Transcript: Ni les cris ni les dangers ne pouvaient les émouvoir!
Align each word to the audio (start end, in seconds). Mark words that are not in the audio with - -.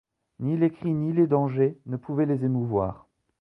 Ni 0.39 0.57
les 0.57 0.71
cris 0.71 0.95
ni 0.95 1.13
les 1.13 1.27
dangers 1.27 1.77
ne 1.85 1.95
pouvaient 1.95 2.25
les 2.25 2.43
émouvoir! 2.43 3.05